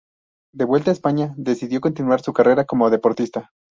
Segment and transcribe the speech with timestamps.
[0.51, 3.51] De vuelta a España decidió continuar su carrera como deportista.